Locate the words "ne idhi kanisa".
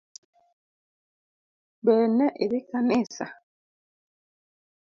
2.17-3.25